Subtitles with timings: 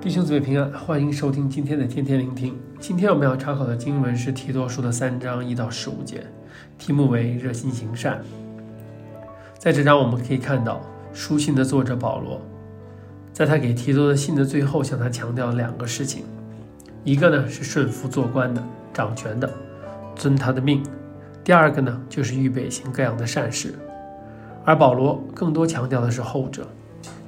[0.00, 2.58] 弟兄姊妹平安，欢迎收听今天的天天聆听。
[2.78, 6.24] 今天我们要查考的经文是提多书的三章一到十五节，
[6.78, 8.18] 题目为“热心行善”。
[9.60, 10.80] 在这章我们可以看到，
[11.12, 12.40] 书信的作者保罗，
[13.30, 16.24] 在他给提多的信的最后，向他强调两个事情：
[17.04, 18.64] 一个呢是顺服做官的、
[18.94, 19.52] 掌权的，
[20.16, 20.82] 遵他的命；
[21.44, 23.74] 第二个呢就是预备行各样的善事。
[24.64, 26.66] 而保罗更多强调的是后者，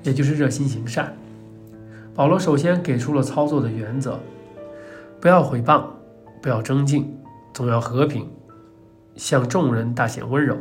[0.02, 1.14] 也就是热心行善。
[2.14, 4.20] 保罗首先给出了操作的原则：
[5.18, 5.84] 不要毁谤，
[6.42, 7.10] 不要争竞，
[7.54, 8.28] 总要和平，
[9.16, 10.58] 向众人大显温柔。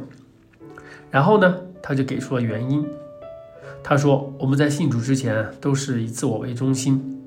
[1.09, 2.87] 然后呢，他就给出了原因。
[3.83, 7.21] 他说：“我们在信主之前都是以自我为中心。”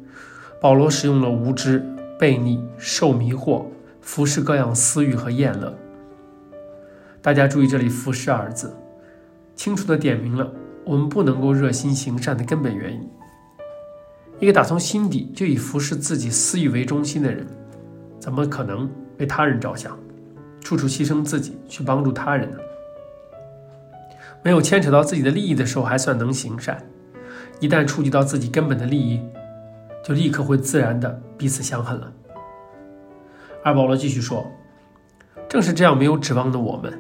[0.58, 1.84] 保罗使用了无知、
[2.18, 3.64] 悖逆、受迷惑、
[4.00, 5.76] 服侍各样私欲和厌乐。
[7.20, 8.74] 大家注意这里“服侍”二字，
[9.54, 10.50] 清楚地点明了
[10.84, 13.06] 我们不能够热心行善的根本原因。
[14.44, 17.46] 一个打从心底就以服侍自己私欲为中心的人，
[18.20, 19.98] 怎么可能为他人着想，
[20.60, 22.58] 处处牺牲自己去帮助他人呢？
[24.42, 26.76] 没有牵扯到自己的利益的时候，还算能行善；
[27.58, 29.18] 一旦触及到自己根本的利益，
[30.04, 32.12] 就立刻会自然的彼此相恨了。
[33.62, 34.46] 而保罗继续说，
[35.48, 36.92] 正是这样没有指望的我们，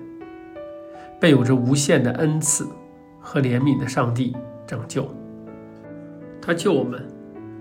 [1.20, 2.66] 被有着无限的恩赐
[3.20, 4.34] 和怜悯的上帝
[4.66, 5.06] 拯救，
[6.40, 7.06] 他救我们。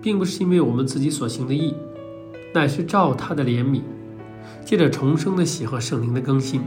[0.04, 1.74] 并不是因为我们自己所行的义，
[2.54, 3.82] 乃是照他的怜悯，
[4.66, 6.62] 借着重生的喜和圣灵的更新。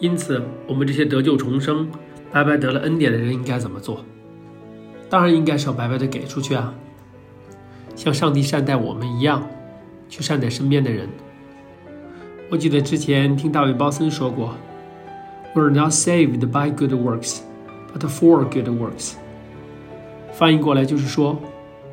[0.00, 1.88] 因此，我们这些得救重生、
[2.32, 4.04] 白白得了恩典的人应该怎么做？
[5.08, 6.74] 当然应该是要白白的给出去啊，
[7.94, 9.46] 像上帝善待我们一样，
[10.08, 11.08] 去善待身边的人。
[12.50, 14.56] 我记得之前听大卫鲍森说过
[15.54, 17.38] ：“We're not saved by good works,
[17.94, 19.12] but for good works。”
[20.34, 21.40] 翻译过来就是说。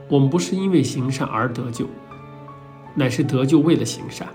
[0.09, 1.85] 我们不是因为行善而得救，
[2.95, 4.27] 乃是得救为了行善。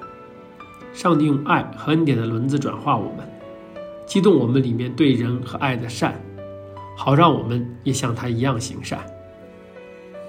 [0.93, 3.27] 上帝用爱和恩典的轮子转化我们，
[4.07, 6.21] 激动我们里面对人和爱的善，
[6.97, 9.01] 好让我们也像他一样行善。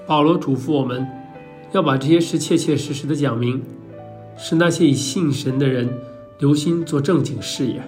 [0.07, 1.05] 保罗嘱咐我们，
[1.73, 3.61] 要把这些事切切实实的讲明，
[4.37, 5.89] 使那些以信神的人
[6.39, 7.81] 留心做正经事业。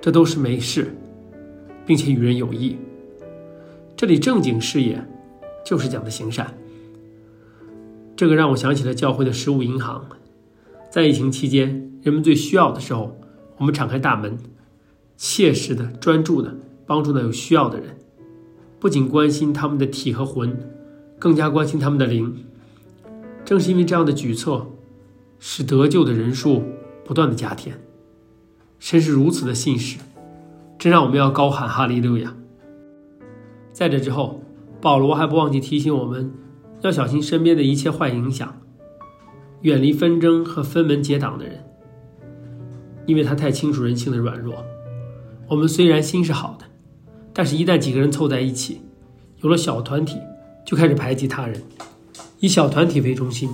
[0.00, 0.96] 这都是没事，
[1.84, 2.78] 并且与人有益。
[3.96, 5.04] 这里正经事业。
[5.68, 6.54] 就是讲的行善，
[8.16, 10.02] 这个让我想起了教会的食物银行。
[10.90, 13.20] 在疫情期间，人们最需要的时候，
[13.58, 14.38] 我们敞开大门，
[15.18, 16.56] 切实的、专注的
[16.86, 17.98] 帮助那有需要的人，
[18.80, 20.58] 不仅关心他们的体和魂，
[21.18, 22.46] 更加关心他们的灵。
[23.44, 24.74] 正是因为这样的举措，
[25.38, 26.62] 使得救的人数
[27.04, 27.78] 不断的加添。
[28.78, 29.98] 神是如此的信实，
[30.78, 32.34] 真让我们要高喊哈利路亚。
[33.70, 34.42] 在这之后。
[34.80, 36.32] 保罗还不忘记提醒我们，
[36.82, 38.60] 要小心身边的一切坏影响，
[39.62, 41.64] 远离纷争和分门结党的人，
[43.06, 44.64] 因为他太清楚人性的软弱。
[45.48, 46.64] 我们虽然心是好的，
[47.32, 48.80] 但是一旦几个人凑在一起，
[49.42, 50.16] 有了小团体，
[50.64, 51.60] 就开始排挤他人，
[52.38, 53.50] 以小团体为中心，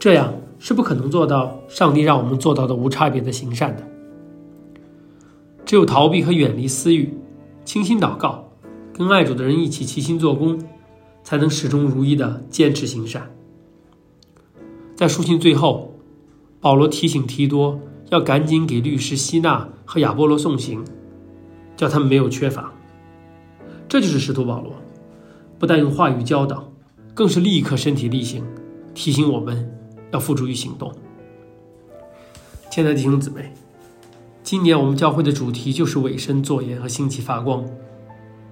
[0.00, 3.86] 这样是不可能做到上帝让我们做到的无差别的行善的。
[5.64, 7.14] 只有逃避和远离私欲，
[7.64, 8.47] 倾心祷告。
[8.98, 10.58] 跟爱主的人一起齐心做工，
[11.22, 13.30] 才能始终如一的坚持行善。
[14.96, 15.94] 在书信最后，
[16.60, 17.78] 保罗提醒提多
[18.10, 20.84] 要赶紧给律师西纳和亚波罗送行，
[21.76, 22.72] 叫他们没有缺乏。
[23.88, 24.72] 这就是使徒保罗，
[25.60, 26.68] 不但用话语教导，
[27.14, 28.44] 更是立刻身体力行，
[28.94, 29.72] 提醒我们
[30.10, 30.92] 要付诸于行动。
[32.68, 33.52] 亲爱的弟兄姊妹，
[34.42, 37.64] 今年我们教会的主题就是委身作盐和兴起发光。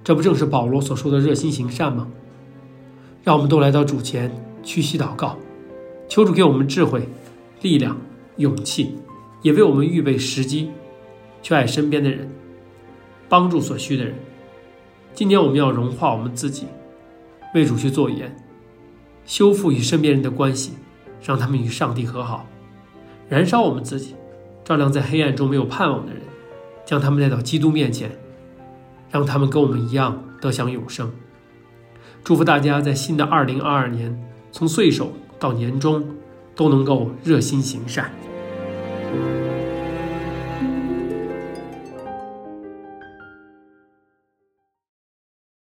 [0.07, 2.07] 这不正是保罗所说的热心行善吗？
[3.25, 4.31] 让我们都来到主前，
[4.63, 5.37] 屈膝祷告，
[6.07, 7.05] 求主给我们智慧、
[7.61, 7.97] 力量、
[8.37, 8.95] 勇气，
[9.41, 10.71] 也为我们预备时机，
[11.41, 12.31] 去爱身边的人，
[13.27, 14.15] 帮助所需的人。
[15.13, 16.67] 今年我们要融化我们自己，
[17.53, 18.33] 为主去做盐，
[19.25, 20.71] 修复与身边人的关系，
[21.21, 22.47] 让他们与上帝和好，
[23.27, 24.15] 燃烧我们自己，
[24.63, 26.21] 照亮在黑暗中没有盼望的人，
[26.85, 28.09] 将他们带到基督面前。
[29.11, 31.11] 让他们跟我们一样得享永生。
[32.23, 34.17] 祝福大家在新的二零二二年，
[34.51, 36.03] 从岁首到年终，
[36.55, 38.11] 都能够热心行善。